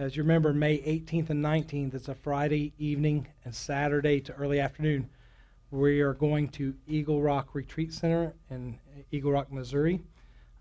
[0.00, 4.60] As you remember, May 18th and 19th, it's a Friday evening and Saturday to early
[4.60, 5.10] afternoon.
[5.72, 8.78] We are going to Eagle Rock Retreat Center in
[9.10, 10.00] Eagle Rock, Missouri.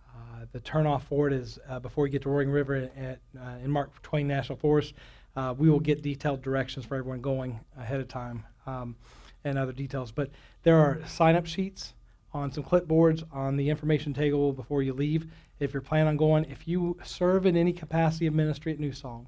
[0.10, 3.64] Uh, the turnoff for it is uh, before you get to Roaring River at, uh,
[3.64, 4.96] in Mark Twain National Forest.
[5.36, 8.96] Uh, we will get detailed directions for everyone going ahead of time um,
[9.44, 10.12] and other details.
[10.12, 10.32] But
[10.64, 11.94] there are sign up sheets
[12.34, 15.28] on some clipboards on the information table before you leave.
[15.60, 18.92] If you're planning on going, if you serve in any capacity of ministry at New
[18.92, 19.28] Song,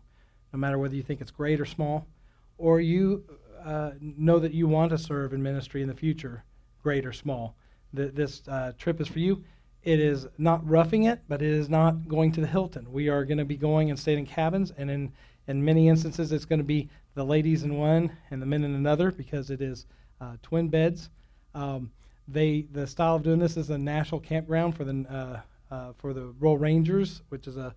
[0.54, 2.08] no matter whether you think it's great or small,
[2.58, 3.24] or you
[3.64, 6.44] uh, know that you want to serve in ministry in the future,
[6.84, 7.56] great or small,
[7.96, 9.44] th- this uh, trip is for you.
[9.82, 12.92] It is not roughing it, but it is not going to the Hilton.
[12.92, 15.14] We are going to be going and staying in cabins, and in
[15.48, 18.76] in many instances, it's going to be the ladies in one and the men in
[18.76, 19.88] another because it is
[20.22, 21.10] uh, twin beds.
[21.56, 21.92] Um,
[22.32, 26.14] they the style of doing this is a national campground for the uh, uh, for
[26.14, 27.74] the Royal Rangers, which is a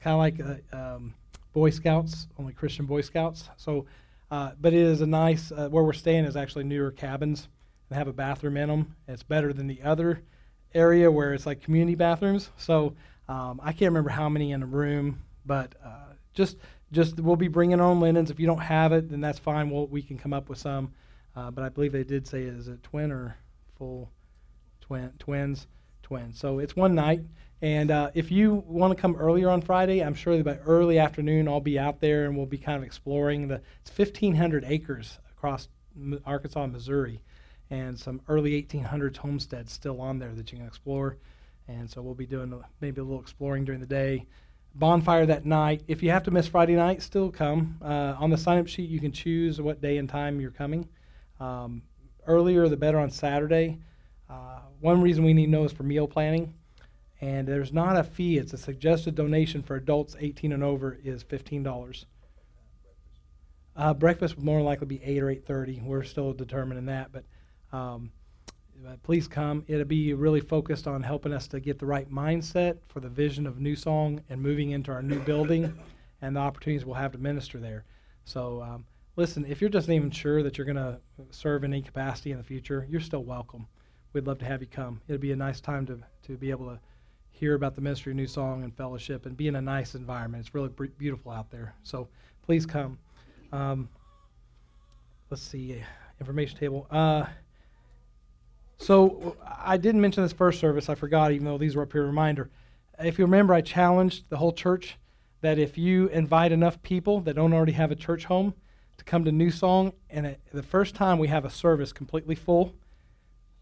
[0.00, 1.14] kind of like a, um,
[1.52, 3.48] Boy Scouts, only Christian Boy Scouts.
[3.56, 3.86] So,
[4.30, 7.48] uh, but it is a nice where we're staying is actually newer cabins
[7.88, 8.94] and have a bathroom in them.
[9.08, 10.22] It's better than the other
[10.74, 12.50] area where it's like community bathrooms.
[12.56, 12.94] So
[13.28, 16.56] um, I can't remember how many in a room, but uh, just
[16.92, 18.30] just we'll be bringing own linens.
[18.30, 19.70] If you don't have it, then that's fine.
[19.70, 20.92] We'll, we can come up with some.
[21.34, 23.36] Uh, but I believe they did say is it twin or
[23.78, 24.10] full
[24.80, 25.66] twin twins
[26.06, 26.38] twins.
[26.38, 27.22] So it's one night.
[27.62, 30.98] And uh, if you want to come earlier on Friday, I'm sure that by early
[30.98, 33.60] afternoon I'll be out there and we'll be kind of exploring the.
[33.80, 35.68] It's 1,500 acres across
[36.24, 37.22] Arkansas and Missouri,
[37.70, 41.16] and some early 1800s homesteads still on there that you can explore.
[41.66, 44.26] And so we'll be doing maybe a little exploring during the day
[44.74, 45.82] bonfire that night.
[45.88, 47.78] If you have to miss Friday night, still come.
[47.82, 50.88] Uh, on the sign up sheet, you can choose what day and time you're coming.
[51.40, 51.82] Um,
[52.26, 53.78] earlier, the better on Saturday.
[54.28, 56.54] Uh, one reason we need to know is for meal planning.
[57.20, 61.24] And there's not a fee, it's a suggested donation for adults 18 and over is
[61.24, 62.04] $15.
[63.74, 65.82] Uh, breakfast would more likely be 8 or 8.30.
[65.82, 67.10] We're still determining that.
[67.12, 67.24] But
[67.72, 68.10] um,
[69.02, 69.64] please come.
[69.66, 73.46] It'll be really focused on helping us to get the right mindset for the vision
[73.46, 75.78] of New Song and moving into our new building
[76.22, 77.84] and the opportunities we'll have to minister there.
[78.24, 78.86] So, um,
[79.16, 80.98] listen, if you're just even sure that you're going to
[81.30, 83.66] serve in any capacity in the future, you're still welcome.
[84.12, 85.00] We'd love to have you come.
[85.08, 86.78] It'd be a nice time to, to be able to
[87.30, 90.46] hear about the ministry of New Song and fellowship and be in a nice environment.
[90.46, 91.74] It's really beautiful out there.
[91.82, 92.08] So,
[92.42, 92.98] please come.
[93.52, 93.88] Um,
[95.30, 95.82] let's see,
[96.20, 96.86] information table.
[96.90, 97.26] Uh,
[98.78, 100.88] so I didn't mention this first service.
[100.88, 102.04] I forgot, even though these were up here.
[102.04, 102.50] Reminder.
[102.98, 104.96] If you remember, I challenged the whole church
[105.40, 108.54] that if you invite enough people that don't already have a church home
[108.98, 112.74] to come to New Song, and the first time we have a service completely full,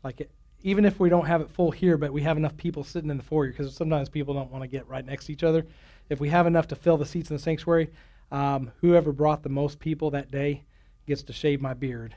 [0.02, 0.30] like it,
[0.62, 3.16] even if we don't have it full here, but we have enough people sitting in
[3.16, 5.66] the foyer, because sometimes people don't want to get right next to each other.
[6.08, 7.90] If we have enough to fill the seats in the sanctuary,
[8.30, 10.64] um, whoever brought the most people that day
[11.06, 12.14] gets to shave my beard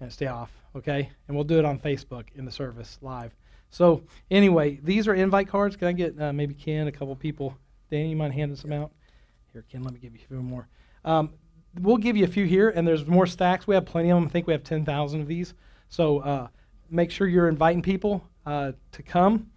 [0.00, 1.10] and stay off okay?
[1.26, 3.34] And we'll do it on Facebook in the service live.
[3.70, 5.76] So anyway, these are invite cards.
[5.76, 7.56] Can I get uh, maybe Ken, a couple people?
[7.90, 8.92] Danny, you mind handing some out?
[9.52, 10.68] Here, Ken, let me give you a few more.
[11.04, 11.30] Um,
[11.80, 13.66] we'll give you a few here, and there's more stacks.
[13.66, 14.26] We have plenty of them.
[14.26, 15.54] I think we have 10,000 of these.
[15.88, 16.48] So uh,
[16.90, 19.50] make sure you're inviting people uh, to come.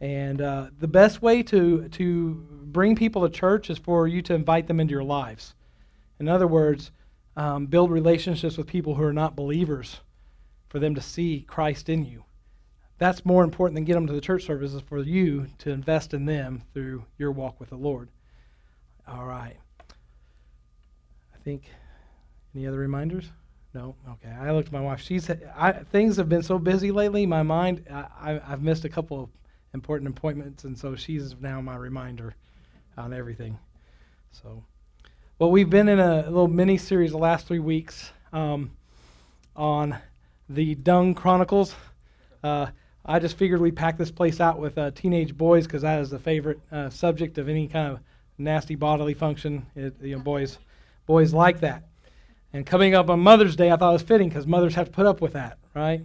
[0.00, 4.34] And uh, the best way to, to bring people to church is for you to
[4.34, 5.54] invite them into your lives.
[6.18, 6.90] In other words,
[7.36, 10.00] um, build relationships with people who are not believers
[10.68, 12.24] for them to see Christ in you.
[12.98, 16.26] That's more important than get them to the church services for you to invest in
[16.26, 18.08] them through your walk with the Lord.
[19.06, 19.56] All right.
[21.44, 21.64] Think
[22.54, 23.30] any other reminders?
[23.74, 23.96] No.
[24.08, 24.30] Okay.
[24.30, 25.00] I looked at my wife.
[25.00, 27.26] She's I, things have been so busy lately.
[27.26, 27.86] My mind.
[27.90, 29.28] I, I've missed a couple of
[29.74, 32.36] important appointments, and so she's now my reminder
[32.96, 33.58] on everything.
[34.30, 34.64] So,
[35.38, 38.70] well, we've been in a little mini series the last three weeks um,
[39.56, 39.98] on
[40.48, 41.74] the Dung Chronicles.
[42.42, 42.66] Uh,
[43.04, 46.10] I just figured we'd pack this place out with uh, teenage boys because that is
[46.10, 48.00] the favorite uh, subject of any kind of
[48.38, 49.66] nasty bodily function.
[49.74, 50.58] It, you know, boys,
[51.06, 51.84] boys like that.
[52.52, 54.92] And coming up on Mother's Day, I thought it was fitting because mothers have to
[54.92, 56.04] put up with that, right?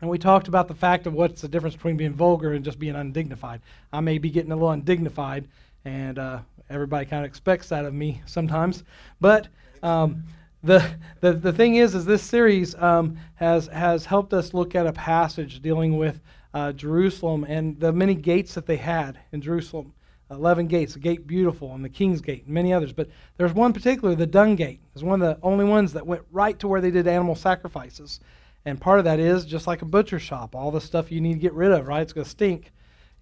[0.00, 2.78] And we talked about the fact of what's the difference between being vulgar and just
[2.78, 3.60] being undignified.
[3.92, 5.46] I may be getting a little undignified,
[5.84, 6.40] and uh,
[6.70, 8.82] everybody kind of expects that of me sometimes.
[9.20, 9.48] But
[9.82, 10.24] um,
[10.62, 14.86] the, the, the thing is, is this series um, has, has helped us look at
[14.86, 16.20] a passage dealing with
[16.54, 19.92] uh, Jerusalem and the many gates that they had in Jerusalem.
[20.30, 22.92] 11 gates, the gate beautiful, and the king's gate, and many others.
[22.92, 26.22] But there's one particular, the dung gate, is one of the only ones that went
[26.30, 28.20] right to where they did animal sacrifices.
[28.64, 31.34] And part of that is just like a butcher shop, all the stuff you need
[31.34, 32.02] to get rid of, right?
[32.02, 32.72] It's going to stink.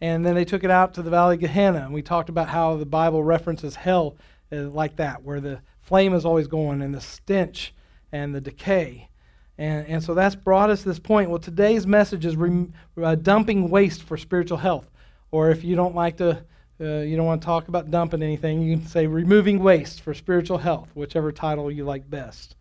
[0.01, 2.49] And then they took it out to the Valley of Gehenna, and we talked about
[2.49, 4.17] how the Bible references hell
[4.53, 7.75] uh, like that, where the flame is always going and the stench
[8.13, 9.09] and the decay.
[9.57, 11.31] And, and so that's brought us to this point.
[11.31, 14.89] Well, today's message is rem- uh, dumping waste for spiritual health.
[15.31, 16.45] Or if you don't like to,
[16.81, 20.15] uh, you don't want to talk about dumping anything, you can say removing waste for
[20.15, 22.55] spiritual health, whichever title you like best.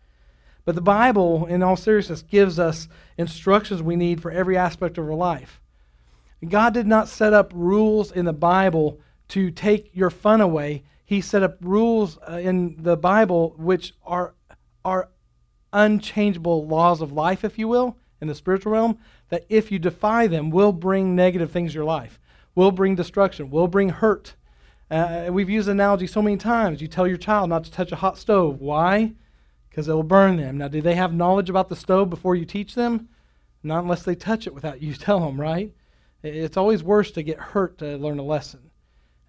[0.66, 2.88] But the Bible, in all seriousness, gives us
[3.18, 5.62] instructions we need for every aspect of our life.
[6.48, 9.00] God did not set up rules in the Bible
[9.30, 10.84] to take your fun away.
[11.06, 14.34] He set up rules uh, in the Bible which are,
[14.84, 15.10] are
[15.74, 18.98] unchangeable laws of life, if you will, in the spiritual realm,
[19.30, 22.20] that if you defy them, will bring negative things to your life,
[22.58, 24.36] will bring destruction, will bring hurt.
[24.92, 26.82] Uh, we've used analogy so many times.
[26.82, 28.60] You tell your child not to touch a hot stove.
[28.60, 29.14] Why?
[29.78, 30.58] because it will burn them.
[30.58, 33.10] Now, do they have knowledge about the stove before you teach them?
[33.62, 35.72] Not unless they touch it without you tell them, right?
[36.24, 38.72] It's always worse to get hurt to learn a lesson.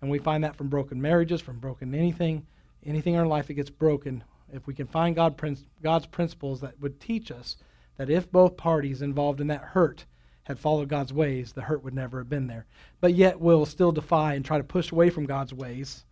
[0.00, 2.46] And we find that from broken marriages, from broken anything,
[2.82, 4.24] anything in our life that gets broken.
[4.50, 5.38] If we can find God,
[5.82, 7.58] God's principles that would teach us
[7.98, 10.06] that if both parties involved in that hurt
[10.48, 12.64] had followed God's ways, the hurt would never have been there.
[13.02, 16.04] But yet we'll still defy and try to push away from God's ways,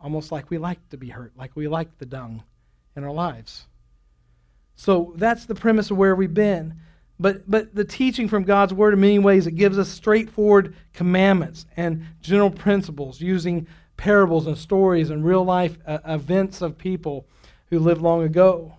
[0.00, 2.42] almost like we like to be hurt, like we like the dung
[2.96, 3.66] in our lives.
[4.76, 6.76] So that's the premise of where we've been.
[7.20, 11.66] But, but the teaching from God's Word, in many ways, it gives us straightforward commandments
[11.76, 13.66] and general principles using
[13.98, 17.26] parables and stories and real life uh, events of people
[17.68, 18.76] who lived long ago.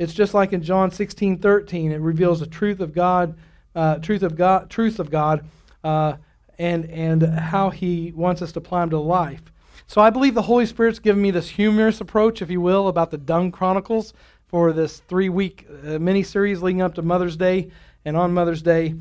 [0.00, 3.38] It's just like in John 16, 13, it reveals the truth of God,
[3.78, 5.44] uh, truth of God, truth of God,
[5.84, 6.14] uh,
[6.58, 9.52] and, and how He wants us to apply them to life.
[9.86, 13.12] So I believe the Holy Spirit's given me this humorous approach, if you will, about
[13.12, 14.12] the Dung Chronicles
[14.48, 17.70] for this three week uh, mini series leading up to Mother's Day
[18.04, 18.96] and on Mother's Day.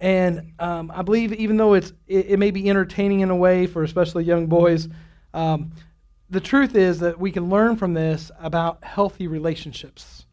[0.00, 3.66] And um, I believe, even though it's, it, it, may be entertaining in a way
[3.66, 4.88] for especially young boys,
[5.32, 5.72] um,
[6.28, 10.26] the truth is that we can learn from this about healthy relationships.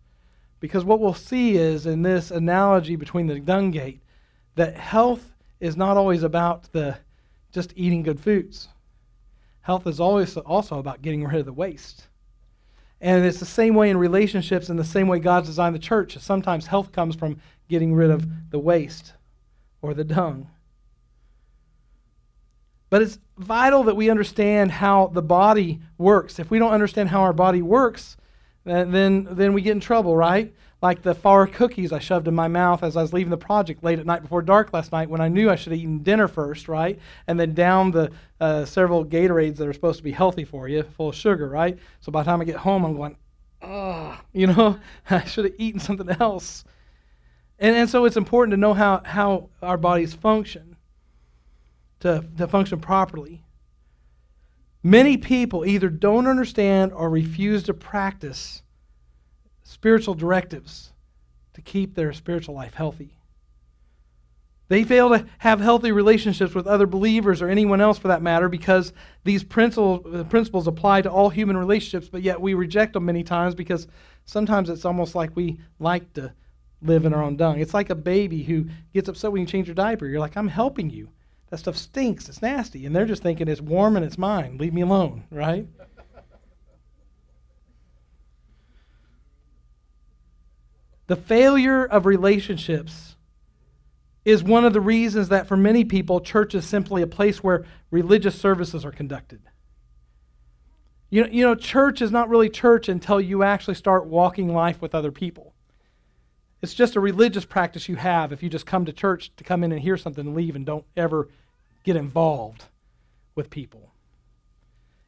[0.59, 4.01] Because what we'll see is in this analogy between the dung gate,
[4.56, 6.98] that health is not always about the
[7.51, 8.69] just eating good foods.
[9.62, 12.07] Health is always also about getting rid of the waste.
[13.00, 16.18] And it's the same way in relationships and the same way God's designed the church.
[16.18, 17.39] Sometimes health comes from
[17.69, 19.13] getting rid of the waste
[19.81, 20.50] or the dung.
[22.89, 26.39] But it's vital that we understand how the body works.
[26.39, 28.18] If we don't understand how our body works,
[28.67, 30.53] then, then we get in trouble, right?
[30.81, 33.83] like the far cookies I shoved in my mouth as I was leaving the project
[33.83, 36.27] late at night before dark last night when I knew I should have eaten dinner
[36.27, 36.99] first, right?
[37.25, 40.83] And then down the uh, several Gatorades that are supposed to be healthy for you,
[40.83, 41.77] full of sugar, right?
[41.99, 43.17] So by the time I get home, I'm going,
[43.63, 44.79] oh, you know,
[45.09, 46.63] I should have eaten something else.
[47.57, 50.77] And, and so it's important to know how, how our bodies function,
[52.01, 53.43] to, to function properly.
[54.87, 58.61] Many people either don't understand or refuse to practice
[59.61, 60.93] spiritual directives
[61.55, 63.19] to keep their spiritual life healthy.
[64.69, 68.47] They fail to have healthy relationships with other believers or anyone else for that matter
[68.47, 68.93] because
[69.25, 73.25] these principles, uh, principles apply to all human relationships, but yet we reject them many
[73.25, 73.89] times because
[74.23, 76.31] sometimes it's almost like we like to
[76.81, 77.59] live in our own dung.
[77.59, 80.05] It's like a baby who gets upset when you change your diaper.
[80.07, 81.09] You're like, I'm helping you.
[81.49, 82.27] That stuff stinks.
[82.27, 82.85] It's nasty.
[82.85, 84.57] And they're just thinking it's warm and it's mine.
[84.57, 85.67] Leave me alone, right?
[91.07, 93.16] The failure of relationships
[94.25, 97.63] is one of the reasons that for many people, church is simply a place where
[97.92, 99.42] religious services are conducted.
[101.09, 104.81] You know, you know, church is not really church until you actually start walking life
[104.81, 105.54] with other people.
[106.61, 109.64] It's just a religious practice you have if you just come to church to come
[109.64, 111.30] in and hear something and leave and don't ever
[111.83, 112.66] get involved
[113.35, 113.92] with people.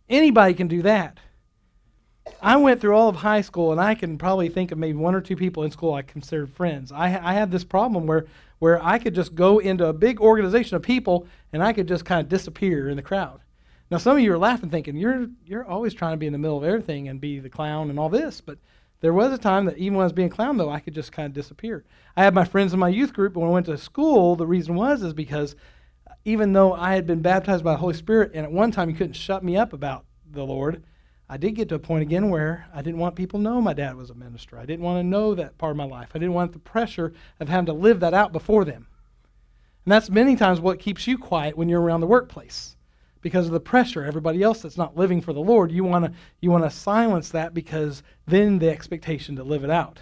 [0.08, 1.20] Anybody can do that.
[2.42, 5.16] I went through all of high school, and I can probably think of maybe one
[5.16, 6.92] or two people in school I considered friends.
[6.92, 8.28] I, I had this problem where,
[8.60, 12.06] where I could just go into a big organization of people, and I could just
[12.06, 13.42] kind of disappear in the crowd.
[13.92, 16.40] Now, some of you are laughing, thinking you're you're always trying to be in the
[16.40, 18.40] middle of everything and be the clown and all this.
[18.40, 18.60] But
[19.02, 21.12] there was a time that even when I was being clown, though, I could just
[21.12, 21.86] kind of disappear.
[22.18, 24.48] I had my friends in my youth group, but when I went to school, the
[24.48, 25.56] reason was is because
[26.10, 28.90] uh, even though I had been baptized by the Holy Spirit, and at one time
[28.90, 30.84] you couldn't shut me up about the Lord,
[31.30, 33.74] I did get to a point again where I didn't want people to know my
[33.74, 34.58] dad was a minister.
[34.58, 36.10] I didn't want to know that part of my life.
[36.14, 38.88] I didn't want the pressure of having to live that out before them.
[39.86, 42.76] And that's many times what keeps you quiet when you're around the workplace.
[43.22, 46.12] Because of the pressure, everybody else that's not living for the Lord, you want to
[46.40, 50.02] you want to silence that because then the expectation to live it out.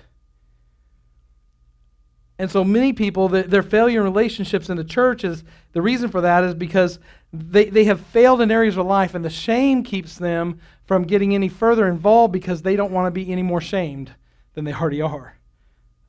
[2.40, 6.10] And so many people, the, their failure in relationships in the church is the reason
[6.10, 7.00] for that is because
[7.34, 11.34] they, they have failed in areas of life, and the shame keeps them from getting
[11.34, 14.14] any further involved because they don't want to be any more shamed
[14.54, 15.38] than they already are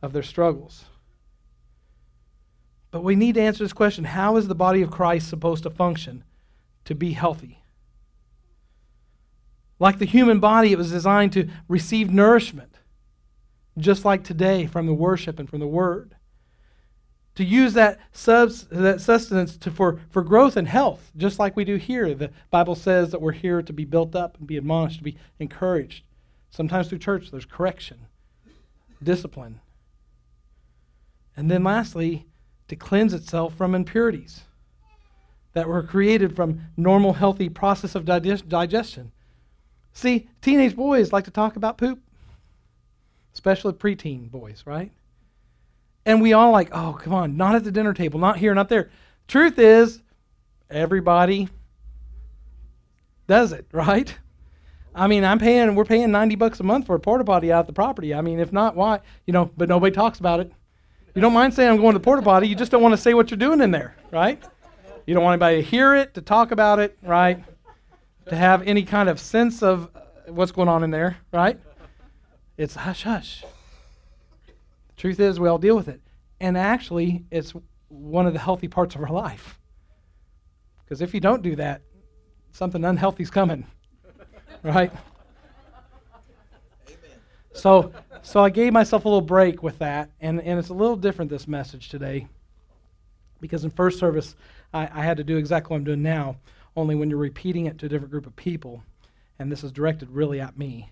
[0.02, 0.84] of their struggles.
[2.90, 5.70] But we need to answer this question how is the body of Christ supposed to
[5.70, 6.24] function
[6.88, 7.62] to be healthy?
[9.78, 12.78] Like the human body, it was designed to receive nourishment,
[13.78, 16.16] just like today from the worship and from the word
[17.38, 21.64] to use that, subs, that sustenance to, for, for growth and health, just like we
[21.64, 22.12] do here.
[22.12, 25.16] The Bible says that we're here to be built up and be admonished, to be
[25.38, 26.02] encouraged.
[26.50, 28.08] Sometimes through church, there's correction,
[29.00, 29.60] discipline.
[31.36, 32.26] And then lastly,
[32.66, 34.40] to cleanse itself from impurities
[35.52, 39.12] that were created from normal, healthy process of digest- digestion.
[39.92, 42.00] See, teenage boys like to talk about poop,
[43.34, 44.92] especially preteen boys, right?
[46.06, 48.68] And we all like, oh, come on, not at the dinner table, not here, not
[48.68, 48.90] there.
[49.26, 50.00] Truth is,
[50.70, 51.48] everybody
[53.26, 54.16] does it, right?
[54.94, 57.60] I mean, I'm paying, we're paying 90 bucks a month for a porta potty out
[57.60, 58.14] at the property.
[58.14, 59.00] I mean, if not, why?
[59.26, 60.52] You know, but nobody talks about it.
[61.14, 63.00] You don't mind saying I'm going to the porta potty, you just don't want to
[63.00, 64.42] say what you're doing in there, right?
[65.08, 67.42] You don't want anybody to hear it, to talk about it, right?
[68.26, 70.00] To have any kind of sense of uh,
[70.30, 71.58] what's going on in there, right?
[72.58, 73.42] It's hush hush.
[74.98, 76.02] Truth is, we all deal with it.
[76.40, 77.54] And actually, it's
[77.88, 79.58] one of the healthy parts of our life.
[80.84, 81.80] Because if you don't do that,
[82.52, 83.66] something unhealthy's coming.
[84.62, 84.92] right?
[86.86, 86.98] Amen.
[87.54, 90.96] So, so I gave myself a little break with that, and, and it's a little
[90.96, 92.28] different this message today.
[93.40, 94.34] Because in first service,
[94.72, 96.36] I, I had to do exactly what I'm doing now,
[96.76, 98.82] only when you're repeating it to a different group of people,
[99.38, 100.90] and this is directed really at me,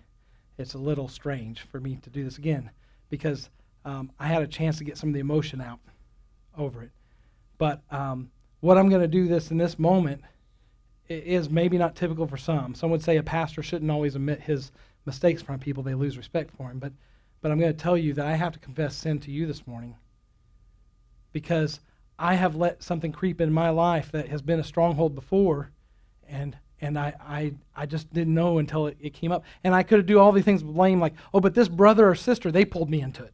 [0.57, 2.71] it's a little strange for me to do this again.
[3.09, 3.49] Because
[3.85, 5.79] um, I had a chance to get some of the emotion out
[6.57, 6.91] over it.
[7.57, 10.21] But um, what I'm going to do this in this moment
[11.07, 12.75] is maybe not typical for some.
[12.75, 14.71] Some would say a pastor shouldn't always admit his
[15.05, 16.79] mistakes from people; they lose respect for him.
[16.79, 16.91] But,
[17.41, 19.65] but I'm going to tell you that I have to confess sin to you this
[19.65, 19.95] morning
[21.31, 21.79] because
[22.19, 25.71] I have let something creep in my life that has been a stronghold before,
[26.27, 29.43] and and I, I, I just didn't know until it, it came up.
[29.63, 32.15] And I could have do all these things blame, like, oh, but this brother or
[32.15, 33.33] sister, they pulled me into it.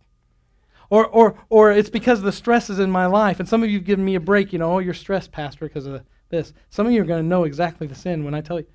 [0.89, 3.39] Or, or, or it's because of the stresses in my life.
[3.39, 5.65] And some of you have given me a break, you know, oh, you're stressed, Pastor,
[5.65, 6.53] because of this.
[6.69, 8.67] Some of you are going to know exactly the sin when I tell you.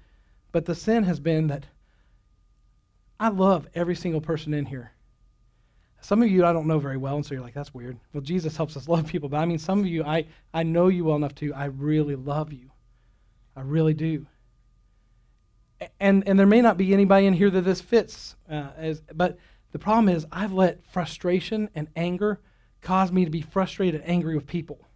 [0.53, 1.67] But the sin has been that
[3.21, 4.93] I love every single person in here.
[6.01, 7.99] Some of you I don't know very well, and so you're like, that's weird.
[8.13, 9.29] Well, Jesus helps us love people.
[9.29, 12.15] But I mean, some of you, I, I know you well enough to, I really
[12.15, 12.71] love you.
[13.57, 14.27] I really do.
[16.01, 19.39] And, and there may not be anybody in here that this fits, uh, as, but
[19.73, 22.41] the problem is, I've let frustration and anger
[22.81, 24.87] cause me to be frustrated and angry with people.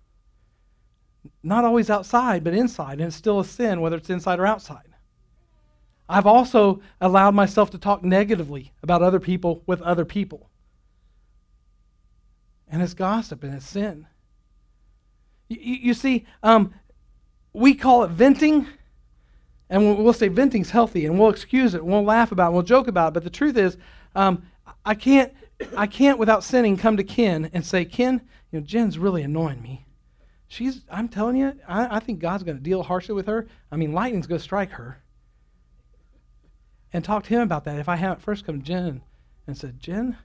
[1.42, 4.94] Not always outside, but inside, and it's still a sin, whether it's inside or outside.
[6.08, 10.50] I've also allowed myself to talk negatively about other people with other people.
[12.72, 14.06] And it's gossip and it's sin.
[15.48, 16.74] You, you see, um,
[17.52, 18.66] we call it venting,
[19.68, 22.54] and we'll say venting's healthy, and we'll excuse it, and we'll laugh about it, and
[22.54, 23.14] we'll joke about it.
[23.14, 23.76] But the truth is,
[24.14, 24.44] um,
[24.86, 25.34] I can't,
[25.76, 29.60] I can't without sinning come to Ken and say, Ken, you know, Jen's really annoying
[29.60, 29.84] me.
[30.48, 33.46] She's, I'm telling you, I, I think God's going to deal harshly with her.
[33.70, 35.02] I mean, lightning's going to strike her.
[36.90, 37.78] And talk to him about that.
[37.78, 39.02] If I haven't first come to Jen
[39.46, 40.16] and said, Jen,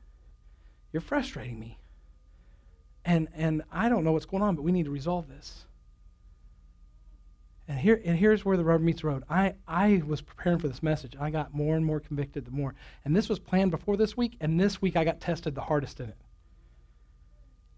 [0.91, 1.77] you're frustrating me.
[3.07, 5.63] And, and I don't know what's going on, but we need to resolve this.
[7.69, 9.23] And here and here's where the rubber meets the road.
[9.29, 11.15] I, I was preparing for this message.
[11.19, 12.75] I got more and more convicted the more.
[13.05, 16.01] And this was planned before this week, and this week I got tested the hardest
[16.01, 16.17] in it.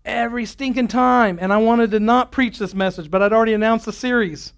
[0.04, 1.38] Every stinking time.
[1.40, 4.54] And I wanted to not preach this message, but I'd already announced the series.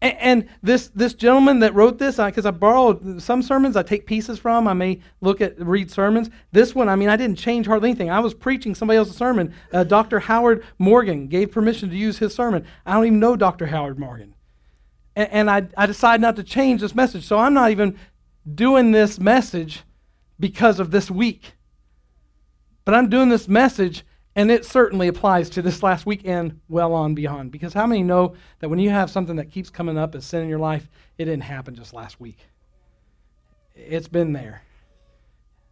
[0.00, 3.82] And, and this, this gentleman that wrote this, because I, I borrowed some sermons I
[3.82, 4.68] take pieces from.
[4.68, 6.30] I may look at, read sermons.
[6.52, 8.10] This one, I mean, I didn't change hardly anything.
[8.10, 9.52] I was preaching somebody else's sermon.
[9.72, 10.20] Uh, Dr.
[10.20, 12.64] Howard Morgan gave permission to use his sermon.
[12.86, 13.66] I don't even know Dr.
[13.66, 14.34] Howard Morgan.
[15.16, 17.26] And, and I, I decided not to change this message.
[17.26, 17.98] So I'm not even
[18.54, 19.82] doing this message
[20.38, 21.54] because of this week.
[22.84, 24.04] But I'm doing this message
[24.38, 27.50] and it certainly applies to this last weekend, well on beyond.
[27.50, 30.42] Because how many know that when you have something that keeps coming up as sin
[30.42, 32.38] in your life, it didn't happen just last week?
[33.74, 34.62] It's been there,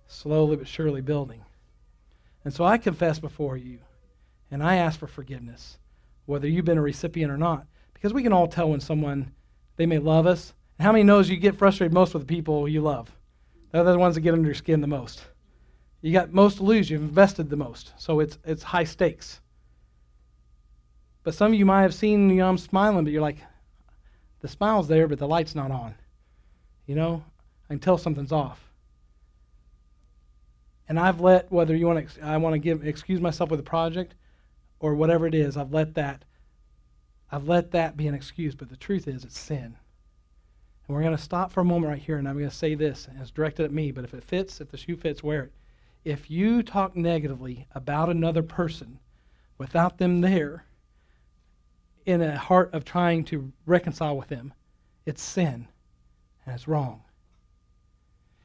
[0.08, 1.44] slowly but surely building.
[2.44, 3.78] And so I confess before you,
[4.50, 5.78] and I ask for forgiveness,
[6.24, 9.30] whether you've been a recipient or not, because we can all tell when someone,
[9.76, 10.54] they may love us.
[10.76, 13.12] And how many knows you get frustrated most with the people you love?
[13.70, 15.22] They're the ones that get under your skin the most.
[16.00, 16.90] You got most to lose.
[16.90, 17.92] You've invested the most.
[17.98, 19.40] So it's, it's high stakes.
[21.22, 23.38] But some of you might have seen, you know, I'm smiling, but you're like,
[24.40, 25.94] the smile's there, but the light's not on.
[26.86, 27.24] You know,
[27.68, 28.62] I can tell something's off.
[30.88, 33.64] And I've let whether you want to, I want to give excuse myself with a
[33.64, 34.14] project,
[34.78, 36.24] or whatever it is, I've let that,
[37.32, 38.54] I've let that be an excuse.
[38.54, 39.76] But the truth is, it's sin.
[40.86, 42.76] And we're going to stop for a moment right here, and I'm going to say
[42.76, 43.90] this, and it's directed at me.
[43.90, 45.52] But if it fits, if the shoe fits, wear it.
[46.06, 49.00] If you talk negatively about another person
[49.58, 50.64] without them there,
[52.04, 54.54] in a heart of trying to reconcile with them,
[55.04, 55.66] it's sin
[56.44, 57.02] and it's wrong.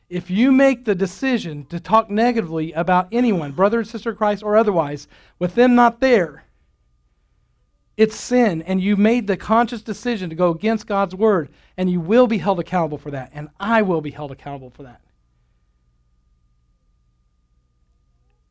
[0.09, 4.57] If you make the decision to talk negatively about anyone, brother and sister Christ or
[4.57, 6.45] otherwise, with them not there,
[7.95, 12.01] it's sin, and you made the conscious decision to go against God's word, and you
[12.01, 15.00] will be held accountable for that, and I will be held accountable for that.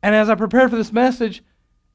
[0.02, 1.42] And as I prepared for this message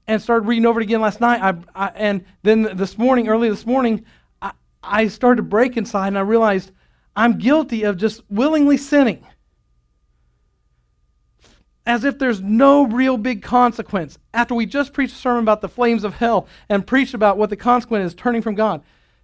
[0.07, 3.49] and started reading over it again last night, I, I and then this morning, early
[3.49, 4.05] this morning,
[4.41, 4.51] I,
[4.83, 6.71] I started to break inside, and I realized
[7.15, 9.25] I'm guilty of just willingly sinning
[11.85, 14.17] as if there's no real big consequence.
[14.33, 17.49] After we just preached a sermon about the flames of hell and preached about what
[17.49, 18.83] the consequence is turning from God.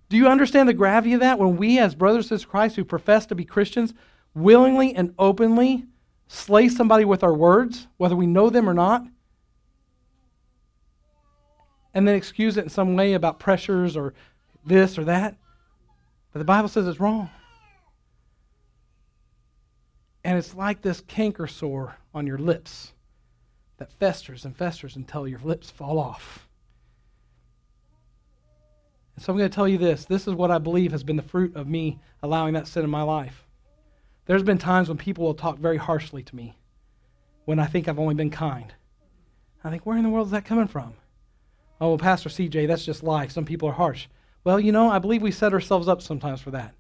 [0.10, 2.86] Do you understand the gravity of that when we, as brothers and sisters Christ who
[2.86, 3.94] profess to be Christians,
[4.36, 5.86] willingly and openly
[6.32, 9.04] slay somebody with our words, whether we know them or not,
[11.94, 14.14] and then excuse it in some way about pressures or
[14.66, 15.36] this or that?
[16.32, 17.30] But the Bible says it's wrong.
[20.24, 22.94] And it's like this canker sore on your lips
[23.78, 26.48] that festers and festers until your lips fall off.
[29.16, 30.06] And so I'm going to tell you this.
[30.06, 32.90] This is what I believe has been the fruit of me allowing that sin in
[32.90, 33.46] my life.
[34.32, 36.56] There's been times when people will talk very harshly to me
[37.44, 38.74] when I think I've only been kind.
[39.62, 40.94] I think, where in the world is that coming from?
[41.82, 43.32] Oh, well, Pastor CJ, that's just life.
[43.32, 44.08] Some people are harsh.
[44.46, 46.74] Well, you know, I believe we set ourselves up sometimes for that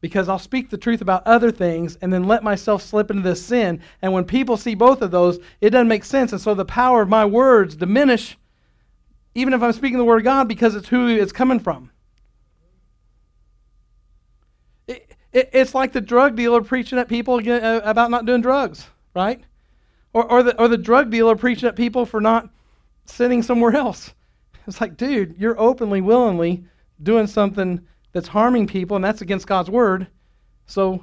[0.00, 3.44] because I'll speak the truth about other things and then let myself slip into this
[3.44, 3.82] sin.
[4.00, 6.32] And when people see both of those, it doesn't make sense.
[6.32, 8.38] And so the power of my words diminish,
[9.34, 11.90] even if I'm speaking the word of God, because it's who it's coming from.
[15.32, 18.86] It, it, it's like the drug dealer preaching at people uh, about not doing drugs,
[19.14, 19.42] right?
[20.12, 22.50] Or, or, the, or the drug dealer preaching at people for not
[23.04, 24.14] sitting somewhere else.
[24.64, 26.62] It's like, dude, you're openly, willingly
[27.02, 30.06] doing something that's harming people, and that's against God's word.
[30.66, 31.02] So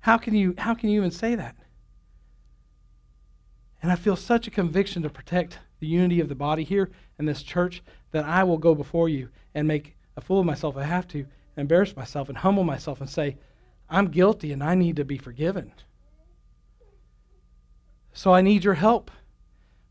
[0.00, 1.54] how can you how can you even say that?
[3.82, 7.26] And I feel such a conviction to protect the unity of the body here in
[7.26, 10.84] this church that I will go before you and make a fool of myself I
[10.84, 11.26] have to,
[11.60, 13.36] embarrass myself and humble myself and say,
[13.88, 15.72] I'm guilty and I need to be forgiven.
[18.12, 19.10] So I need your help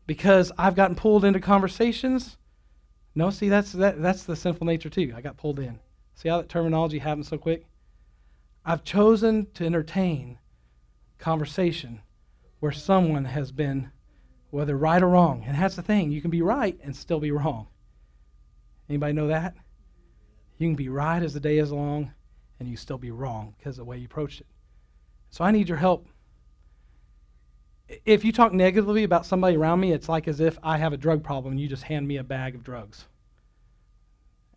[0.06, 2.36] because I've gotten pulled into conversations.
[3.14, 5.12] No, see, that's, that, that's the sinful nature too.
[5.16, 5.80] I got pulled in.
[6.14, 7.66] See how that terminology happens so quick?
[8.64, 10.38] I've chosen to entertain
[11.18, 12.00] conversation
[12.60, 13.90] where someone has been,
[14.50, 15.44] whether right or wrong.
[15.46, 17.68] And that's the thing, you can be right and still be wrong.
[18.88, 19.54] Anybody know that?
[20.60, 22.12] You can be right as the day is long,
[22.58, 24.46] and you still be wrong because of the way you approached it.
[25.30, 26.06] So I need your help.
[28.04, 30.98] If you talk negatively about somebody around me, it's like as if I have a
[30.98, 33.06] drug problem and you just hand me a bag of drugs.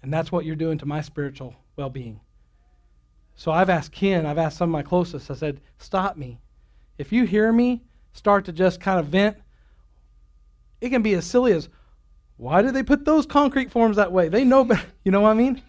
[0.02, 2.20] And that's what you're doing to my spiritual well being.
[3.36, 6.42] So I've asked Ken, I've asked some of my closest, I said, stop me.
[6.98, 9.38] If you hear me start to just kind of vent,
[10.82, 11.70] it can be as silly as,
[12.36, 14.28] why did they put those concrete forms that way?
[14.28, 14.88] They know better.
[15.06, 15.62] You know what I mean?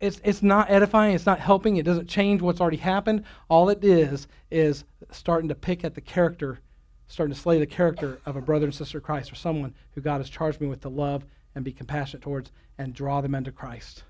[0.00, 3.24] It's, it's not edifying, it's not helping, it doesn't change what's already happened.
[3.48, 6.60] All it is is starting to pick at the character,
[7.08, 10.00] starting to slay the character of a brother and sister of Christ or someone who
[10.00, 13.50] God has charged me with to love and be compassionate towards and draw them into
[13.50, 14.04] Christ.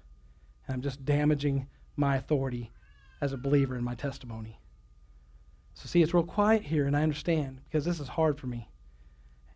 [0.67, 2.71] And I'm just damaging my authority
[3.21, 4.61] as a believer in my testimony.
[5.75, 8.69] So, see, it's real quiet here, and I understand because this is hard for me.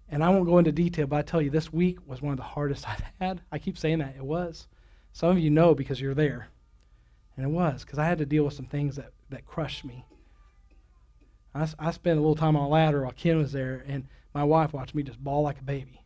[0.09, 2.37] And I won't go into detail, but I tell you, this week was one of
[2.37, 3.41] the hardest I've had.
[3.51, 4.15] I keep saying that.
[4.17, 4.69] It was.
[5.13, 6.49] Some of you know because you're there.
[7.37, 10.05] And it was, because I had to deal with some things that, that crushed me.
[11.55, 14.45] I, I spent a little time on a ladder while Ken was there, and my
[14.45, 16.03] wife watched me just bawl like a baby.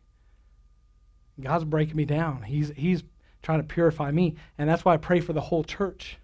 [1.39, 2.43] God's breaking me down.
[2.43, 3.03] He's, he's
[3.43, 4.35] trying to purify me.
[4.57, 6.17] And that's why I pray for the whole church.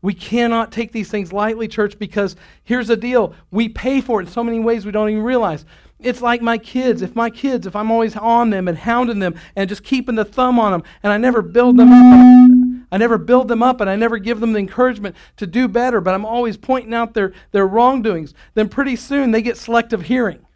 [0.00, 3.34] We cannot take these things lightly, church, because here's the deal.
[3.52, 5.64] We pay for it in so many ways we don't even realize.
[6.04, 7.02] It's like my kids.
[7.02, 10.24] If my kids, if I'm always on them and hounding them and just keeping the
[10.24, 13.88] thumb on them, and I never build them up, I never build them up and
[13.88, 17.32] I never give them the encouragement to do better, but I'm always pointing out their,
[17.50, 20.46] their wrongdoings, then pretty soon they get selective hearing.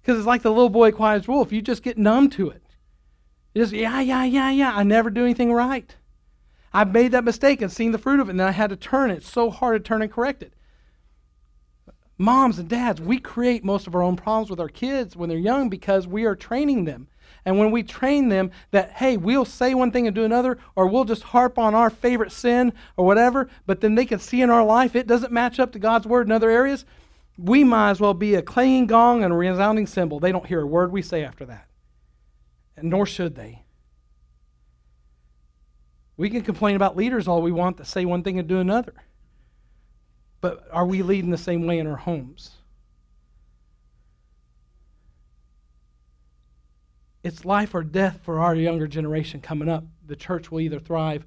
[0.00, 1.52] Because it's like the little boy quiet's wolf.
[1.52, 2.62] You just get numb to it.
[3.54, 4.72] You just, yeah, yeah, yeah, yeah.
[4.74, 5.96] I never do anything right.
[6.72, 8.76] I've made that mistake and seen the fruit of it, and then I had to
[8.76, 9.18] turn it.
[9.18, 10.54] It's so hard to turn and correct it.
[12.20, 15.38] Moms and dads, we create most of our own problems with our kids when they're
[15.38, 17.08] young because we are training them.
[17.46, 20.86] And when we train them that, hey, we'll say one thing and do another, or
[20.86, 24.50] we'll just harp on our favorite sin or whatever, but then they can see in
[24.50, 26.84] our life it doesn't match up to God's word in other areas,
[27.38, 30.20] we might as well be a clanging gong and a resounding cymbal.
[30.20, 31.68] They don't hear a word we say after that.
[32.76, 33.62] And nor should they.
[36.18, 38.92] We can complain about leaders all we want that say one thing and do another.
[40.40, 42.52] But are we leading the same way in our homes?
[47.22, 49.84] It's life or death for our younger generation coming up.
[50.06, 51.26] The church will either thrive,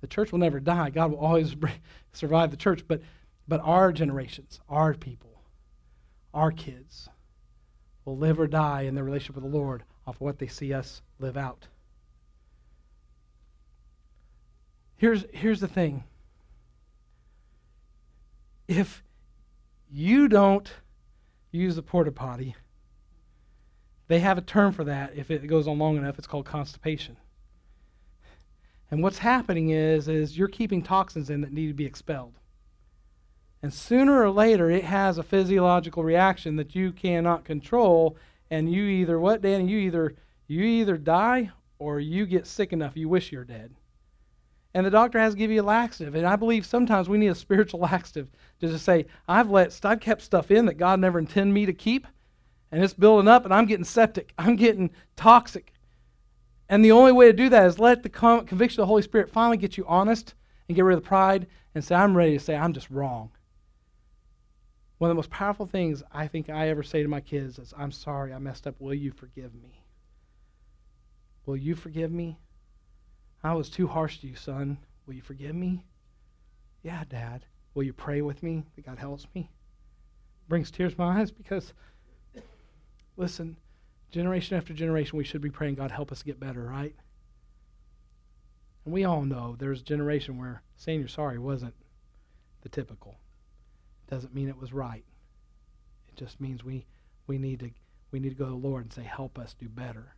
[0.00, 0.90] the church will never die.
[0.90, 1.54] God will always
[2.12, 2.84] survive the church.
[2.86, 3.02] But,
[3.46, 5.40] but our generations, our people,
[6.32, 7.08] our kids
[8.04, 10.72] will live or die in their relationship with the Lord off of what they see
[10.72, 11.68] us live out.
[14.96, 16.04] Here's, here's the thing
[18.68, 19.02] if
[19.90, 20.72] you don't
[21.50, 22.54] use the porta potty,
[24.08, 25.12] they have a term for that.
[25.16, 27.16] If it goes on long enough, it's called constipation.
[28.90, 32.34] And what's happening is, is you're keeping toxins in that need to be expelled.
[33.62, 38.16] And sooner or later, it has a physiological reaction that you cannot control,
[38.50, 39.66] and you either what, Danny?
[39.66, 40.14] You either
[40.46, 43.74] you either die or you get sick enough you wish you're dead.
[44.74, 46.16] And the doctor has to give you a laxative.
[46.16, 48.28] And I believe sometimes we need a spiritual laxative
[48.60, 51.72] to just say, I've let I've kept stuff in that God never intended me to
[51.72, 52.06] keep,
[52.72, 54.32] and it's building up, and I'm getting septic.
[54.36, 55.72] I'm getting toxic.
[56.68, 59.30] And the only way to do that is let the conviction of the Holy Spirit
[59.30, 60.34] finally get you honest
[60.68, 63.30] and get rid of the pride and say, I'm ready to say, I'm just wrong.
[64.98, 67.74] One of the most powerful things I think I ever say to my kids is,
[67.76, 68.80] I'm sorry, I messed up.
[68.80, 69.82] Will you forgive me?
[71.46, 72.38] Will you forgive me?
[73.44, 74.78] I was too harsh to you, son.
[75.06, 75.84] Will you forgive me?
[76.82, 77.44] Yeah, Dad.
[77.74, 79.50] Will you pray with me that God helps me?
[80.48, 81.74] Brings tears to my eyes because,
[83.18, 83.56] listen,
[84.10, 86.94] generation after generation, we should be praying, God, help us get better, right?
[88.84, 91.74] And we all know there's a generation where saying you're sorry wasn't
[92.62, 93.18] the typical.
[94.08, 95.04] Doesn't mean it was right.
[96.08, 96.86] It just means we,
[97.26, 97.70] we, need to,
[98.10, 100.14] we need to go to the Lord and say, help us do better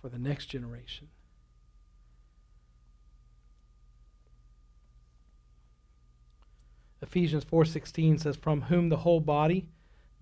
[0.00, 1.08] for the next generation.
[7.02, 9.68] Ephesians 4:16 says from whom the whole body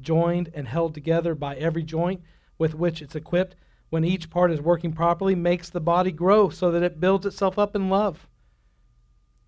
[0.00, 2.20] joined and held together by every joint
[2.58, 3.56] with which it's equipped
[3.90, 7.58] when each part is working properly makes the body grow so that it builds itself
[7.58, 8.26] up in love.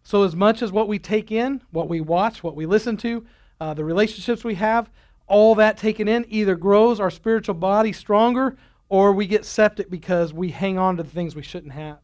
[0.05, 3.27] So as much as what we take in, what we watch, what we listen to,
[3.61, 4.89] uh, the relationships we have,
[5.27, 8.57] all that taken in either grows our spiritual body stronger
[8.89, 11.99] or we get septic because we hang on to the things we shouldn't have.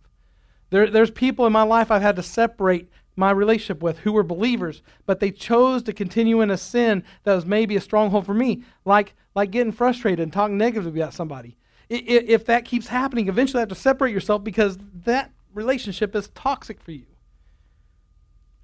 [0.71, 4.23] There, there's people in my life I've had to separate my relationship with who were
[4.23, 8.35] believers, but they chose to continue in a sin that was maybe a stronghold for
[8.35, 11.57] me, like, like getting frustrated and talking negatively about somebody.
[11.91, 16.81] If that keeps happening, eventually you have to separate yourself because that relationship is toxic
[16.81, 17.05] for you.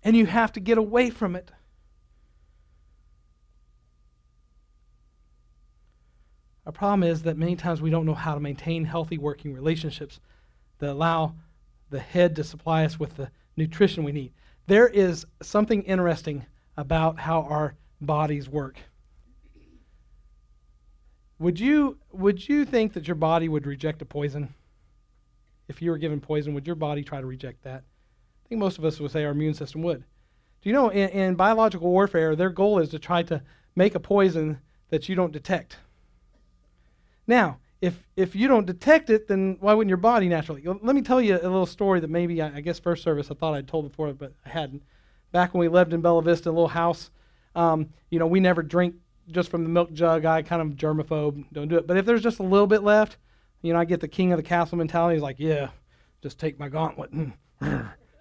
[0.03, 1.51] And you have to get away from it.
[6.65, 10.21] Our problem is that many times we don't know how to maintain healthy working relationships
[10.79, 11.35] that allow
[11.91, 14.33] the head to supply us with the nutrition we need.
[14.67, 18.79] There is something interesting about how our bodies work.
[21.39, 24.55] Would you would you think that your body would reject a poison?
[25.69, 27.83] If you were given poison, would your body try to reject that?
[27.83, 30.05] I think most of us would say our immune system would.
[30.63, 33.43] Do you know in, in biological warfare, their goal is to try to
[33.77, 34.59] make a poison
[34.91, 35.77] that you don't detect.
[37.27, 40.63] Now, if if you don't detect it, then why wouldn't your body naturally?
[40.65, 43.35] Let me tell you a little story that maybe I, I guess first service I
[43.35, 44.83] thought I'd told before, but I hadn't.
[45.31, 47.11] Back when we lived in Bella Vista, a little house,
[47.55, 48.95] um, you know, we never drink
[49.31, 50.25] just from the milk jug.
[50.25, 51.87] I kind of germaphobe, don't do it.
[51.87, 53.19] But if there's just a little bit left,
[53.63, 55.17] you know, I get the king of the castle mentality.
[55.17, 55.69] He's like, yeah,
[56.23, 57.11] just take my gauntlet,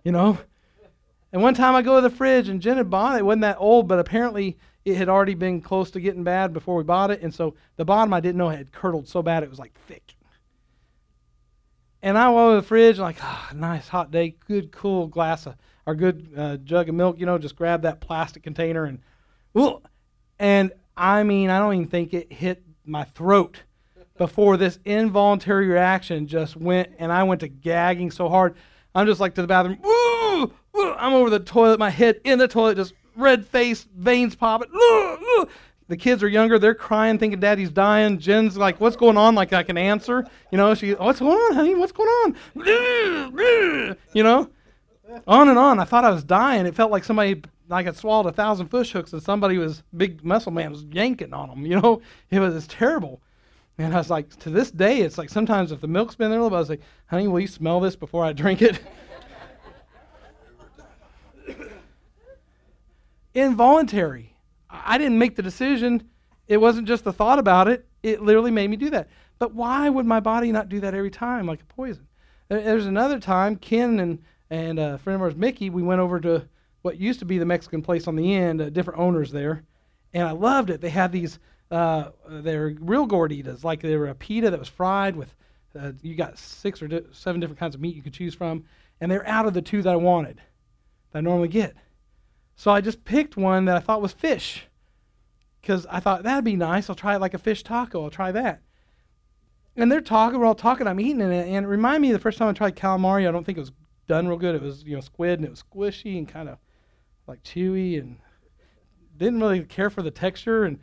[0.03, 0.37] you know.
[1.31, 3.19] And one time I go to the fridge and Jen had bought it.
[3.19, 4.57] It wasn't that old, but apparently
[4.87, 7.21] it had already been close to getting bad before we bought it.
[7.21, 10.15] And so the bottom I didn't know had curdled so bad it was like thick.
[12.01, 15.55] And I went to the fridge, like, oh, nice hot day, good cool glass of,
[15.85, 18.99] or good uh, jug of milk, you know, just grab that plastic container and,
[19.57, 19.81] ooh,
[20.39, 23.63] and I mean, I don't even think it hit my throat
[24.17, 28.55] before this involuntary reaction just went, and I went to gagging so hard.
[28.95, 32.47] I'm just like to the bathroom, ooh, I'm over the toilet, my head in the
[32.47, 34.69] toilet, just red face, veins popping.
[35.89, 36.59] The kids are younger.
[36.59, 38.19] They're crying, thinking daddy's dying.
[38.19, 39.35] Jen's like, what's going on?
[39.35, 40.25] Like I can answer.
[40.51, 41.75] You know, she, what's going on, honey?
[41.75, 42.35] What's going on?
[44.13, 44.49] You know?
[45.27, 45.79] on and on.
[45.79, 46.65] I thought I was dying.
[46.65, 50.23] It felt like somebody like had swallowed a thousand fish hooks and somebody was big
[50.23, 51.65] muscle man was yanking on them.
[51.65, 53.21] You know, it was, it was terrible.
[53.77, 56.39] And I was like, to this day, it's like sometimes if the milk's been there
[56.39, 58.79] a little bit, I was like, honey, will you smell this before I drink it?
[63.37, 64.35] Involuntary.
[64.67, 66.09] I didn't make the decision.
[66.47, 67.85] It wasn't just the thought about it.
[68.01, 69.09] It literally made me do that.
[69.37, 72.07] But why would my body not do that every time like a poison?
[72.49, 76.47] There's another time, Ken and, and a friend of ours, Mickey, we went over to
[76.81, 79.65] what used to be the Mexican place on the end, uh, different owners there.
[80.13, 80.81] And I loved it.
[80.81, 81.37] They had these,
[81.69, 85.35] uh, they're real gorditas, like they were a pita that was fried with,
[85.79, 88.63] uh, you got six or di- seven different kinds of meat you could choose from.
[88.99, 90.41] And they're out of the two that I wanted,
[91.11, 91.75] that I normally get.
[92.57, 94.67] So I just picked one that I thought was fish
[95.61, 96.89] because I thought that'd be nice.
[96.89, 98.03] I'll try it like a fish taco.
[98.03, 98.61] I'll try that.
[99.75, 102.39] And they're talking, we're all talking, I'm eating it, and it reminded me the first
[102.39, 103.27] time I tried calamari.
[103.27, 103.71] I don't think it was
[104.07, 104.55] done real good.
[104.55, 106.57] It was, you know, squid, and it was squishy and kind of
[107.27, 108.17] like chewy, and
[109.15, 110.79] didn't really care for the texture and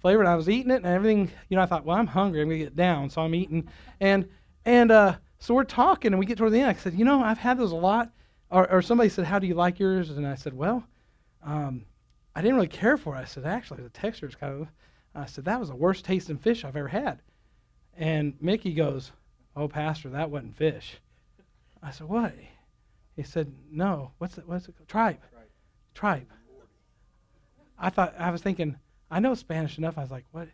[0.00, 0.20] flavor.
[0.20, 2.40] And I was eating it, and everything, you know, I thought, well, I'm hungry.
[2.40, 3.68] I'm gonna get down, so I'm eating,
[4.00, 4.26] and
[4.64, 6.70] and uh, so we're talking, and we get toward the end.
[6.70, 8.12] I said, you know, I've had those a lot.
[8.50, 10.08] Or, or somebody said, how do you like yours?
[10.08, 10.84] And I said, well,
[11.48, 11.84] um,
[12.36, 13.20] I didn't really care for it.
[13.20, 14.68] I said, actually, the texture is kind of.
[15.14, 17.20] I said that was the worst tasting fish I've ever had.
[17.96, 19.12] And Mickey goes,
[19.56, 20.98] "Oh, Pastor, that wasn't fish."
[21.82, 22.34] I said, "What?"
[23.16, 24.12] He said, "No.
[24.18, 24.46] What's it?
[24.46, 24.74] What's it?
[24.86, 25.22] Tripe.
[25.94, 26.30] Tripe."
[27.78, 28.76] I thought I was thinking
[29.10, 29.96] I know Spanish enough.
[29.96, 30.48] I was like, "What?"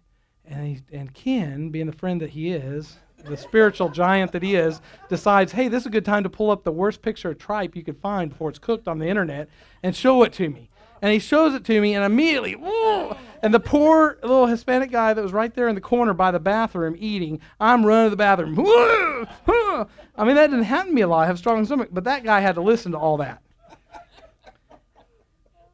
[0.44, 4.54] And he, and Ken, being the friend that he is, the spiritual giant that he
[4.54, 7.38] is, decides, "Hey, this is a good time to pull up the worst picture of
[7.38, 9.48] tripe you could find before it's cooked on the internet
[9.83, 10.70] and show it to me."
[11.05, 15.12] And he shows it to me, and immediately, whoa, and the poor little Hispanic guy
[15.12, 18.17] that was right there in the corner by the bathroom eating, I'm running to the
[18.17, 18.57] bathroom.
[18.57, 19.27] Whoa.
[20.17, 21.25] I mean, that didn't happen to me a lot.
[21.25, 23.43] I have a strong stomach, but that guy had to listen to all that.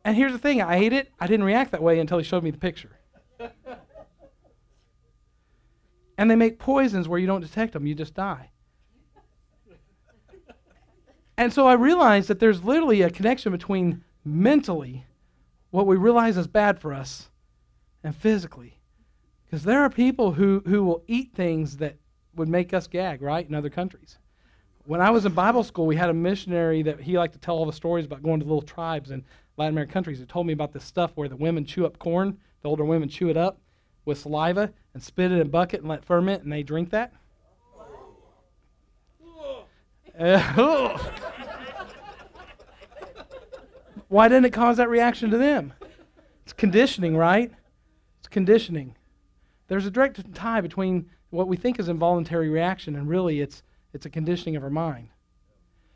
[0.04, 1.12] And here's the thing I ate it.
[1.20, 2.90] I didn't react that way until he showed me the picture.
[6.18, 8.50] And they make poisons where you don't detect them, you just die.
[11.36, 15.04] And so I realized that there's literally a connection between mentally
[15.70, 17.30] what we realize is bad for us
[18.02, 18.78] and physically.
[19.44, 21.96] Because there are people who, who will eat things that
[22.34, 24.18] would make us gag, right, in other countries.
[24.84, 27.56] When I was in Bible school, we had a missionary that he liked to tell
[27.56, 29.24] all the stories about going to little tribes in
[29.56, 30.18] Latin American countries.
[30.18, 33.08] He told me about this stuff where the women chew up corn, the older women
[33.08, 33.60] chew it up
[34.04, 37.12] with saliva and spit it in a bucket and let ferment, and they drink that.
[44.10, 45.72] Why didn't it cause that reaction to them?
[46.42, 47.52] It's conditioning, right?
[48.18, 48.96] It's conditioning.
[49.68, 54.06] There's a direct tie between what we think is involuntary reaction and really it's it's
[54.06, 55.10] a conditioning of our mind.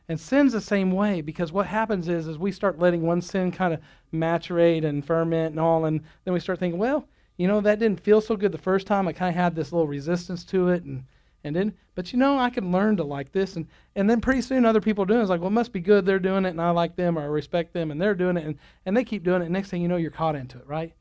[0.08, 3.50] And sin's the same way because what happens is is we start letting one sin
[3.50, 3.80] kind of
[4.12, 7.98] maturate and ferment and all, and then we start thinking, well, you know, that didn't
[8.00, 9.08] feel so good the first time.
[9.08, 11.02] I kind of had this little resistance to it, and
[11.44, 13.54] and then, but you know, I can learn to like this.
[13.54, 15.24] And, and then pretty soon other people are doing it.
[15.24, 16.06] It's like, well, it must be good.
[16.06, 18.46] They're doing it and I like them or I respect them and they're doing it.
[18.46, 19.44] And, and they keep doing it.
[19.44, 20.94] And next thing you know, you're caught into it, right?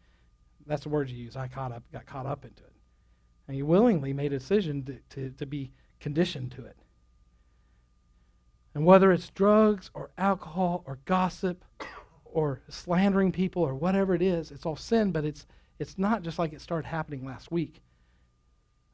[0.67, 1.37] That's the word you use.
[1.37, 2.73] I caught up, got caught up into it.
[3.47, 6.77] And you willingly made a decision to, to, to be conditioned to it.
[8.75, 11.63] And whether it's drugs or alcohol or gossip
[12.25, 15.45] or slandering people or whatever it is, it's all sin, but it's,
[15.79, 17.81] it's not just like it started happening last week.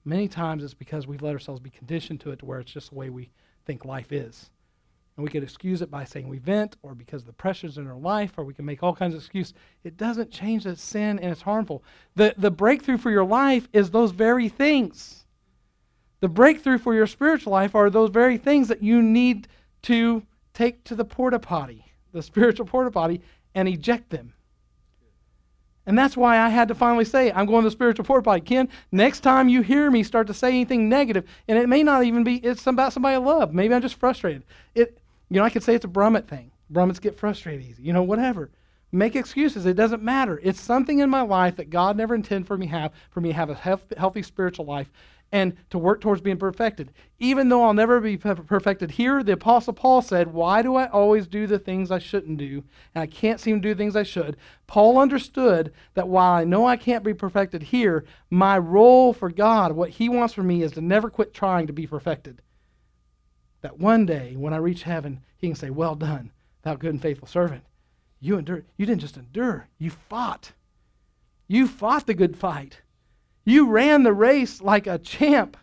[0.09, 2.89] Many times it's because we've let ourselves be conditioned to it to where it's just
[2.89, 3.29] the way we
[3.65, 4.49] think life is.
[5.15, 7.95] And we could excuse it by saying we vent or because the pressures in our
[7.95, 9.53] life, or we can make all kinds of excuses.
[9.83, 11.83] It doesn't change that sin and it's harmful.
[12.15, 15.25] The, the breakthrough for your life is those very things.
[16.21, 19.47] The breakthrough for your spiritual life are those very things that you need
[19.83, 20.23] to
[20.55, 23.21] take to the porta potty, the spiritual porta potty,
[23.53, 24.33] and eject them.
[25.85, 28.41] And that's why I had to finally say, I'm going to the spiritual porta potty.
[28.41, 32.03] Ken, next time you hear me start to say anything negative, and it may not
[32.03, 33.53] even be it's about somebody I love.
[33.53, 34.43] Maybe I'm just frustrated.
[34.75, 36.51] It, you know, I could say it's a Brummett thing.
[36.69, 37.83] Brummets get frustrated easy.
[37.83, 38.51] You know, whatever.
[38.91, 39.65] Make excuses.
[39.65, 40.39] It doesn't matter.
[40.43, 43.29] It's something in my life that God never intended for me to have, for me
[43.29, 44.91] to have a healthy spiritual life
[45.31, 46.91] and to work towards being perfected.
[47.19, 51.27] Even though I'll never be perfected here, the Apostle Paul said, Why do I always
[51.27, 52.63] do the things I shouldn't do?
[52.95, 54.37] And I can't seem to do things I should.
[54.67, 59.73] Paul understood that while I know I can't be perfected here, my role for God,
[59.73, 62.41] what he wants from me, is to never quit trying to be perfected.
[63.61, 66.31] That one day, when I reach heaven, he can say, Well done,
[66.63, 67.63] thou good and faithful servant.
[68.19, 68.65] You endured.
[68.77, 70.53] You didn't just endure, you fought.
[71.47, 72.81] You fought the good fight.
[73.49, 75.57] You ran the race like a champ.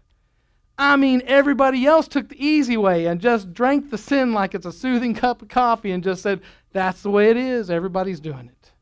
[0.77, 4.67] I mean, everybody else took the easy way and just drank the sin like it's
[4.67, 6.41] a soothing cup of coffee and just said,
[6.73, 7.71] that's the way it is.
[7.71, 8.73] Everybody's doing it.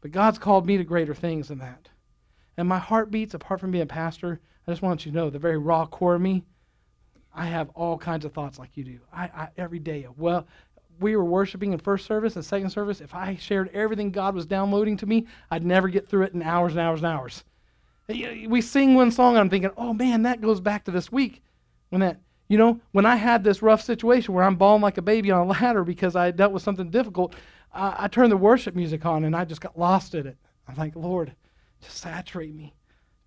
[0.00, 1.88] But God's called me to greater things than that.
[2.56, 5.28] And my heart beats, apart from being a pastor, I just want you to know
[5.28, 6.44] the very raw core of me,
[7.34, 9.00] I have all kinds of thoughts like you do.
[9.12, 10.46] I, I every day, well,
[11.00, 13.00] we were worshiping in first service and second service.
[13.00, 16.42] If I shared everything God was downloading to me, I'd never get through it in
[16.42, 17.42] hours and hours and hours.
[18.08, 21.42] We sing one song, and I'm thinking, oh man, that goes back to this week.
[21.90, 25.02] When that, you know, when I had this rough situation where I'm bawling like a
[25.02, 27.34] baby on a ladder because I dealt with something difficult,
[27.72, 30.36] uh, I turned the worship music on and I just got lost in it.
[30.66, 31.34] I'm like, Lord,
[31.80, 32.74] just saturate me,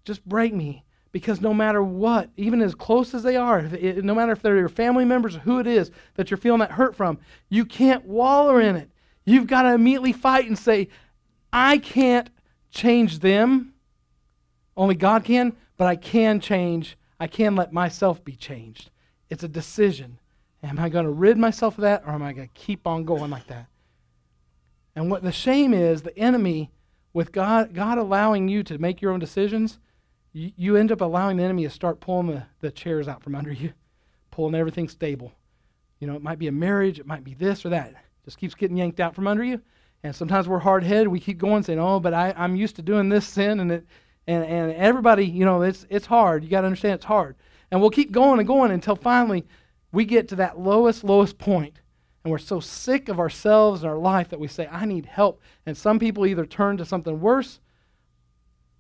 [0.03, 0.83] just break me.
[1.11, 4.57] Because no matter what, even as close as they are, it, no matter if they're
[4.57, 8.03] your family members or who it is that you're feeling that hurt from, you can't
[8.03, 8.91] wallow in it.
[9.23, 10.89] You've got to immediately fight and say,
[11.53, 12.29] I can't
[12.69, 13.74] change them.
[14.77, 16.97] Only God can, but I can change.
[17.19, 18.91] I can let myself be changed.
[19.29, 20.19] It's a decision.
[20.63, 23.03] Am I going to rid myself of that or am I going to keep on
[23.03, 23.67] going like that?
[24.95, 26.71] And what the shame is, the enemy,
[27.13, 29.79] with God, God allowing you to make your own decisions,
[30.33, 33.35] you, you end up allowing the enemy to start pulling the, the chairs out from
[33.35, 33.73] under you,
[34.31, 35.31] pulling everything stable.
[35.99, 37.93] You know, it might be a marriage, it might be this or that.
[38.25, 39.61] Just keeps getting yanked out from under you.
[40.03, 41.07] And sometimes we're hard headed.
[41.07, 43.59] We keep going saying, oh, but I, I'm used to doing this sin.
[43.59, 43.85] And, it,
[44.27, 46.43] and, and everybody, you know, it's, it's hard.
[46.43, 47.35] You got to understand it's hard.
[47.71, 49.45] And we'll keep going and going until finally
[49.91, 51.79] we get to that lowest, lowest point
[52.25, 55.39] and we're so sick of ourselves and our life that we say, I need help.
[55.63, 57.59] And some people either turn to something worse,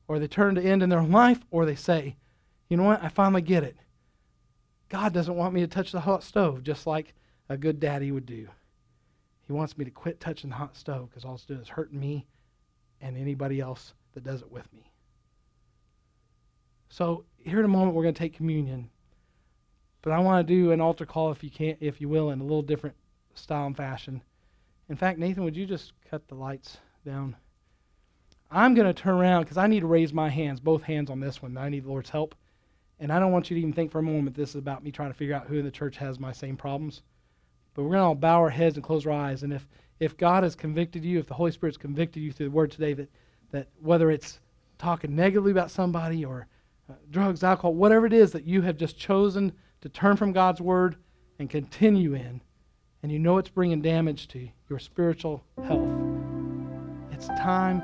[0.07, 2.15] or they turn to end in their life, or they say,
[2.69, 3.77] you know what, I finally get it.
[4.89, 7.13] God doesn't want me to touch the hot stove just like
[7.47, 8.47] a good daddy would do.
[9.45, 11.99] He wants me to quit touching the hot stove because all it's doing is hurting
[11.99, 12.25] me
[12.99, 14.91] and anybody else that does it with me.
[16.89, 18.89] So here in a moment we're going to take communion.
[20.01, 22.39] But I want to do an altar call if you can't, if you will in
[22.39, 22.95] a little different
[23.33, 24.21] style and fashion.
[24.87, 27.35] In fact, Nathan, would you just cut the lights down?
[28.51, 31.19] I'm going to turn around because I need to raise my hands, both hands on
[31.19, 31.57] this one.
[31.57, 32.35] I need the Lord's help.
[32.99, 34.91] And I don't want you to even think for a moment this is about me
[34.91, 37.01] trying to figure out who in the church has my same problems.
[37.73, 39.43] But we're going to all bow our heads and close our eyes.
[39.43, 39.67] And if,
[39.99, 42.93] if God has convicted you, if the Holy Spirit's convicted you through the word today,
[42.93, 43.09] that,
[43.51, 44.39] that whether it's
[44.77, 46.47] talking negatively about somebody or
[46.89, 50.61] uh, drugs, alcohol, whatever it is that you have just chosen to turn from God's
[50.61, 50.97] word
[51.39, 52.41] and continue in,
[53.01, 55.89] and you know it's bringing damage to your spiritual health,
[57.11, 57.81] it's time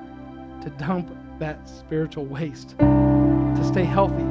[0.62, 4.24] to dump that spiritual waste to stay healthy.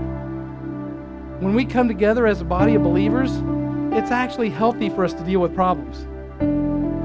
[1.40, 3.33] When we come together as a body of believers,
[3.92, 6.06] it's actually healthy for us to deal with problems.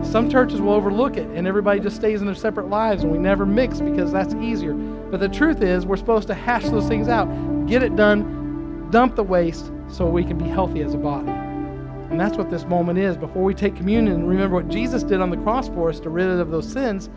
[0.07, 3.17] Some churches will overlook it and everybody just stays in their separate lives and we
[3.17, 4.73] never mix because that's easier.
[4.73, 7.27] But the truth is, we're supposed to hash those things out,
[7.67, 11.29] get it done, dump the waste so we can be healthy as a body.
[11.29, 13.17] And that's what this moment is.
[13.17, 16.27] Before we take communion remember what Jesus did on the cross for us to rid
[16.27, 17.09] of those sins,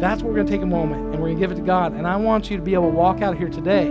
[0.00, 1.62] that's what we're going to take a moment and we're going to give it to
[1.62, 1.94] God.
[1.94, 3.88] And I want you to be able to walk out here today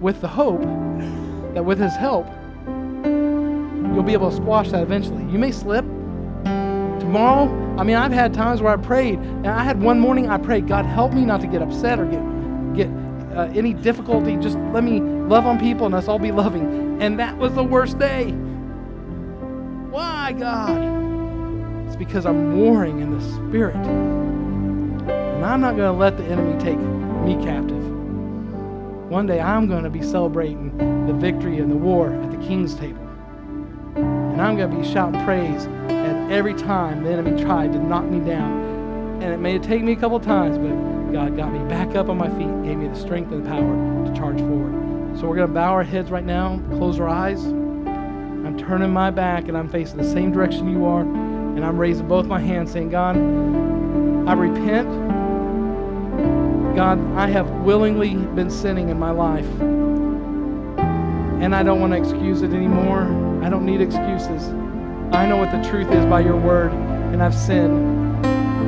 [0.00, 0.62] with the hope
[1.54, 2.26] that with His help,
[3.04, 5.22] you'll be able to squash that eventually.
[5.32, 5.84] You may slip.
[7.00, 10.38] Tomorrow, I mean, I've had times where I prayed, and I had one morning I
[10.38, 12.20] prayed, God, help me not to get upset or get
[13.36, 14.36] uh, any difficulty.
[14.36, 17.00] Just let me love on people and us all be loving.
[17.02, 18.30] And that was the worst day.
[19.90, 21.86] Why, God?
[21.86, 23.76] It's because I'm warring in the spirit.
[23.76, 27.76] And I'm not going to let the enemy take me captive.
[29.10, 32.74] One day I'm going to be celebrating the victory and the war at the king's
[32.74, 33.06] table.
[33.96, 38.04] And I'm going to be shouting praise at every time the enemy tried to knock
[38.04, 39.22] me down.
[39.22, 42.18] And it may take me a couple times, but God got me back up on
[42.18, 45.18] my feet, gave me the strength and the power to charge forward.
[45.18, 47.42] So we're going to bow our heads right now, close our eyes.
[47.44, 51.00] I'm turning my back and I'm facing the same direction you are.
[51.02, 54.88] And I'm raising both my hands saying, God, I repent.
[56.76, 59.48] God, I have willingly been sinning in my life.
[61.40, 63.04] And I don't want to excuse it anymore.
[63.42, 64.48] I don't need excuses.
[65.12, 68.05] I know what the truth is by your word, and I've sinned.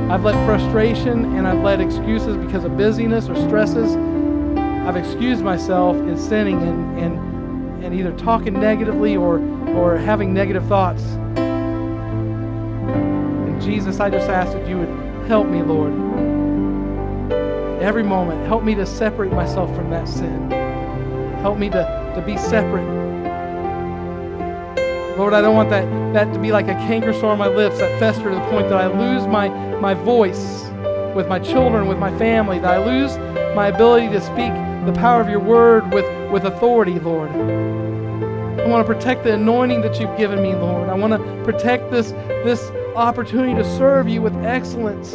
[0.09, 3.95] I've let frustration and I've let excuses because of busyness or stresses.
[3.95, 9.39] I've excused myself in sinning and, and, and either talking negatively or,
[9.69, 11.03] or having negative thoughts.
[13.43, 14.89] And Jesus, I just ask that you would
[15.27, 15.93] help me, Lord.
[17.81, 20.49] Every moment, help me to separate myself from that sin.
[21.41, 22.99] Help me to, to be separate
[25.19, 25.83] Lord, I don't want that,
[26.13, 28.69] that to be like a canker sore on my lips that fester to the point
[28.69, 29.49] that I lose my,
[29.79, 30.65] my voice
[31.15, 33.17] with my children, with my family, that I lose
[33.55, 34.53] my ability to speak
[34.85, 37.29] the power of your word with with authority, Lord.
[37.31, 40.89] I want to protect the anointing that you've given me, Lord.
[40.89, 42.11] I want to protect this,
[42.43, 45.13] this opportunity to serve you with excellence.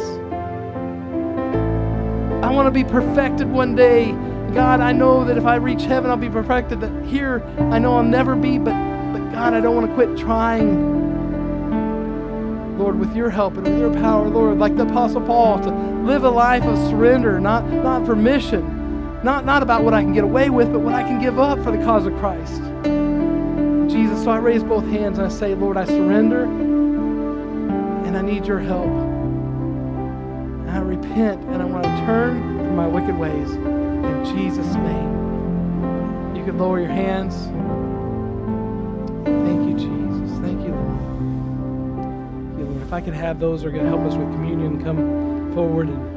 [2.43, 4.11] I want to be perfected one day.
[4.53, 6.81] God, I know that if I reach heaven, I'll be perfected.
[6.81, 8.84] That here, I know I'll never be, but, but
[9.35, 11.03] God, I don't want to quit trying.
[12.79, 15.71] Lord, with your help and with your power, Lord, like the Apostle Paul, to
[16.05, 20.13] live a life of surrender, not, not for mission, not, not about what I can
[20.13, 22.61] get away with, but what I can give up for the cause of Christ.
[23.91, 28.45] Jesus, so I raise both hands and I say, Lord, I surrender and I need
[28.45, 28.87] your help.
[28.87, 33.51] And I repent and I want to turn from my wicked ways.
[33.51, 36.35] In Jesus' name.
[36.37, 37.35] You can lower your hands.
[42.95, 46.14] I could have those are going to help us with communion come forward and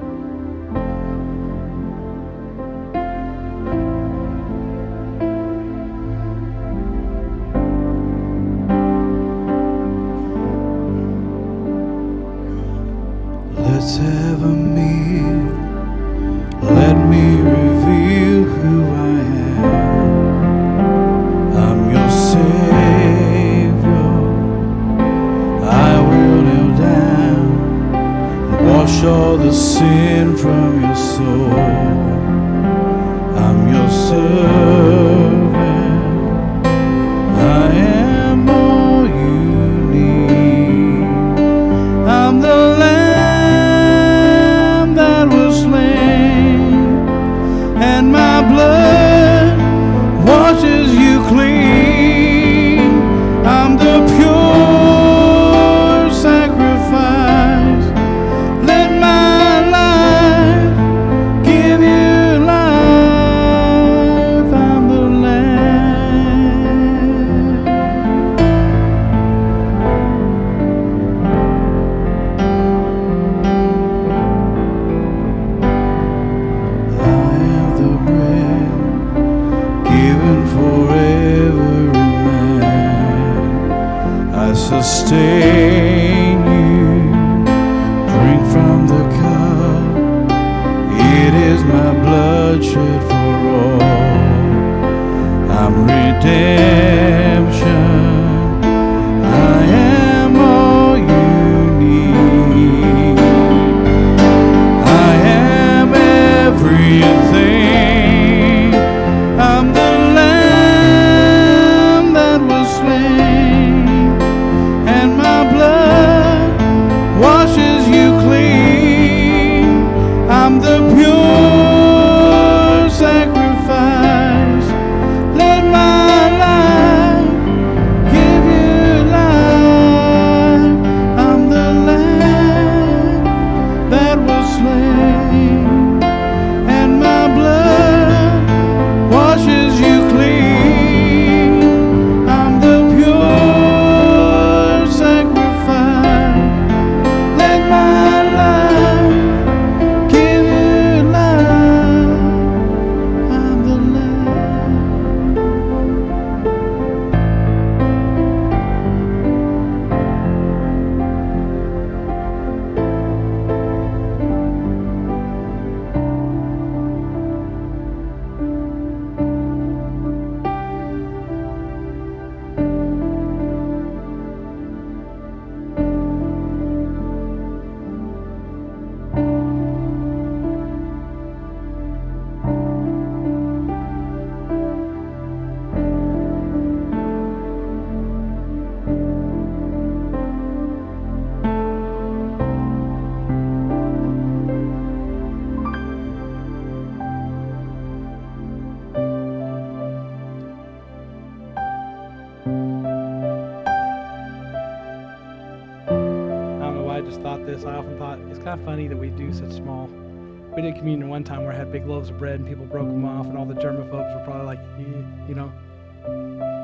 [211.89, 214.61] loaves of bread and people broke them off, and all the germaphobes were probably like,
[214.79, 215.51] "Eh," you know,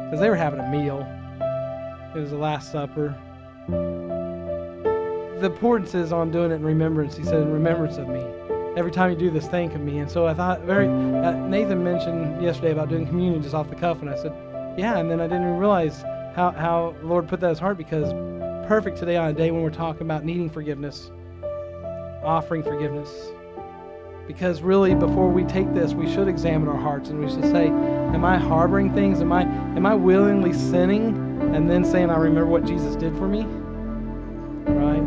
[0.04, 1.06] because they were having a meal.
[2.14, 3.14] It was the Last Supper.
[5.40, 7.16] The importance is on doing it in remembrance.
[7.16, 8.24] He said, "In remembrance of me."
[8.76, 9.98] Every time you do this, think of me.
[9.98, 10.88] And so I thought, very.
[10.88, 14.32] Uh, Nathan mentioned yesterday about doing communion just off the cuff, and I said,
[14.76, 16.02] "Yeah." And then I didn't even realize
[16.34, 18.12] how how Lord put that in his heart because
[18.66, 21.10] perfect today on a day when we're talking about needing forgiveness,
[22.24, 23.33] offering forgiveness.
[24.26, 27.66] Because really, before we take this, we should examine our hearts and we should say,
[27.66, 29.20] Am I harboring things?
[29.20, 31.08] Am I, am I willingly sinning
[31.54, 33.42] and then saying, I remember what Jesus did for me?
[34.72, 35.02] Right?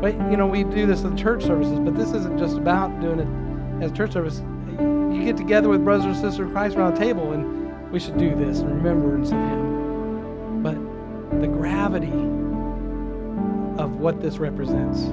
[0.00, 3.20] But, you know, we do this in church services, but this isn't just about doing
[3.20, 4.42] it as church service.
[4.78, 8.18] You get together with brothers and sisters in Christ around a table, and we should
[8.18, 10.62] do this in remembrance of Him.
[10.62, 12.12] But the gravity
[13.80, 15.04] of what this represents.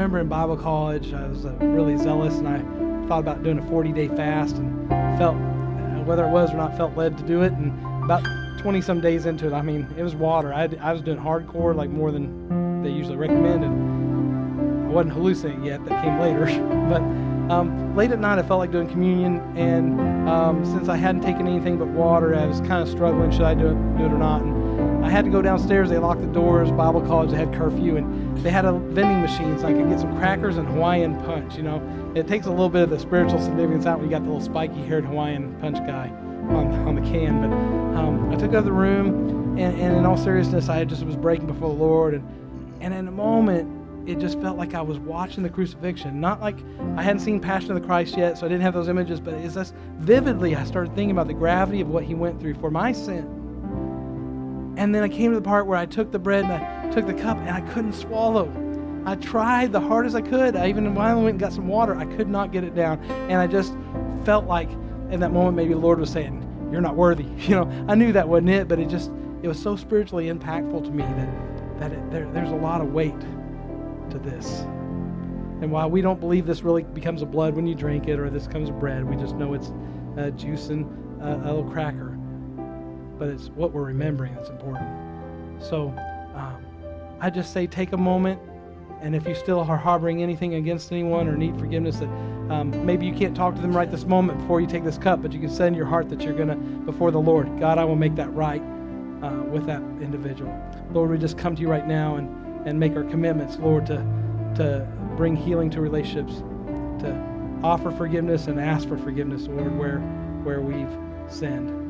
[0.00, 2.60] Remember in Bible college, I was uh, really zealous, and I
[3.06, 4.88] thought about doing a 40-day fast, and
[5.18, 7.52] felt uh, whether it was or not felt led to do it.
[7.52, 8.24] And about
[8.60, 10.54] 20 some days into it, I mean, it was water.
[10.54, 15.64] I, I was doing hardcore, like more than they usually recommend, and I wasn't hallucinating
[15.64, 15.84] yet.
[15.84, 16.46] That came later,
[16.88, 17.02] but.
[17.50, 21.48] Um, late at night, I felt like doing communion, and um, since I hadn't taken
[21.48, 23.32] anything but water, I was kind of struggling.
[23.32, 24.42] Should I do it, do it or not?
[24.42, 24.59] And
[25.10, 25.88] had to go downstairs.
[25.88, 26.70] They locked the doors.
[26.70, 30.00] Bible college, they had curfew, and they had a vending machine, so I could get
[30.00, 31.56] some crackers and Hawaiian punch.
[31.56, 34.22] You know, it takes a little bit of the spiritual significance out when you got
[34.22, 37.40] the little spiky-haired Hawaiian punch guy on, on the can.
[37.40, 37.56] But
[37.98, 41.46] um, I took out the room, and, and in all seriousness, I just was breaking
[41.46, 42.26] before the Lord, and
[42.80, 46.20] and in a moment it just felt like I was watching the crucifixion.
[46.20, 46.56] Not like
[46.96, 49.34] I hadn't seen Passion of the Christ yet, so I didn't have those images, but
[49.34, 52.70] it's just vividly I started thinking about the gravity of what he went through for
[52.70, 53.39] my sin.
[54.80, 57.06] And then I came to the part where I took the bread and I took
[57.06, 58.50] the cup and I couldn't swallow.
[59.04, 60.56] I tried the hardest I could.
[60.56, 62.98] I even went and got some water, I could not get it down.
[63.28, 63.74] And I just
[64.24, 64.70] felt like
[65.10, 67.24] in that moment maybe the Lord was saying, You're not worthy.
[67.46, 69.10] You know, I knew that wasn't it, but it just
[69.42, 72.90] it was so spiritually impactful to me that that it, there, there's a lot of
[72.90, 74.60] weight to this.
[75.60, 78.30] And while we don't believe this really becomes a blood when you drink it or
[78.30, 79.72] this comes bread, we just know it's
[80.16, 80.86] uh, juice and
[81.20, 82.09] a little cracker.
[83.20, 85.62] But it's what we're remembering that's important.
[85.62, 85.94] So
[86.34, 86.56] um,
[87.20, 88.40] I just say take a moment,
[89.00, 92.08] and if you still are harboring anything against anyone or need forgiveness, that
[92.50, 95.22] um, maybe you can't talk to them right this moment before you take this cup,
[95.22, 97.84] but you can send your heart that you're going to, before the Lord, God, I
[97.84, 98.62] will make that right
[99.22, 100.52] uh, with that individual.
[100.90, 103.96] Lord, we just come to you right now and and make our commitments, Lord, to,
[104.56, 106.40] to bring healing to relationships,
[107.00, 109.98] to offer forgiveness and ask for forgiveness, Lord, where,
[110.42, 111.89] where we've sinned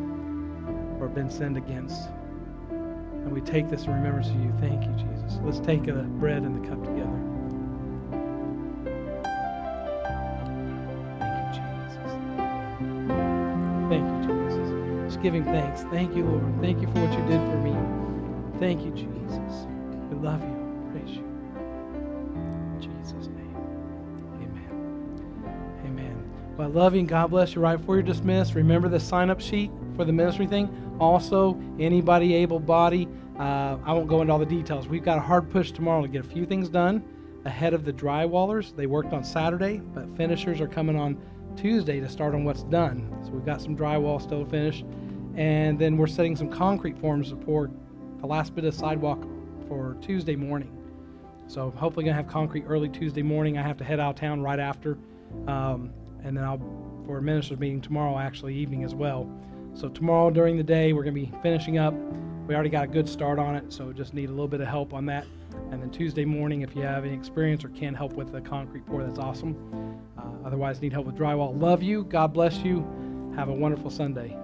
[1.00, 2.08] or been sinned against.
[2.70, 4.52] And we take this in remembrance of you.
[4.60, 5.38] Thank you, Jesus.
[5.42, 7.20] Let's take the bread and the cup together.
[11.18, 12.12] Thank you, Jesus.
[13.88, 15.12] Thank you, Jesus.
[15.12, 15.82] Just giving thanks.
[15.84, 16.60] Thank you, Lord.
[16.60, 18.58] Thank you for what you did for me.
[18.58, 19.66] Thank you, Jesus.
[20.10, 21.24] We love you praise you.
[22.74, 23.56] In Jesus' name.
[24.42, 25.82] Amen.
[25.84, 26.30] Amen.
[26.56, 27.60] Well, I love you and God bless you.
[27.60, 30.68] Right before you're dismissed, remember the sign up sheet for the ministry thing.
[31.00, 34.86] Also, anybody able body, uh, I won't go into all the details.
[34.86, 37.02] We've got a hard push tomorrow to get a few things done
[37.46, 38.76] ahead of the drywallers.
[38.76, 41.18] They worked on Saturday, but finishers are coming on
[41.56, 43.10] Tuesday to start on what's done.
[43.24, 44.84] So we've got some drywall still to finish.
[45.36, 47.70] And then we're setting some concrete forms to pour
[48.20, 49.26] the last bit of sidewalk
[49.68, 50.76] for Tuesday morning.
[51.46, 53.56] So hopefully gonna have concrete early Tuesday morning.
[53.56, 54.98] I have to head out of town right after,
[55.46, 55.92] um,
[56.22, 56.60] and then I'll
[57.06, 59.28] for a ministers meeting tomorrow actually evening as well.
[59.74, 61.94] So tomorrow during the day we're gonna be finishing up.
[62.46, 64.66] We already got a good start on it, so just need a little bit of
[64.66, 65.24] help on that.
[65.70, 68.84] And then Tuesday morning, if you have any experience or can help with the concrete
[68.86, 70.00] pour, that's awesome.
[70.18, 71.58] Uh, otherwise, need help with drywall.
[71.60, 72.04] Love you.
[72.04, 72.84] God bless you.
[73.36, 74.36] Have a wonderful Sunday.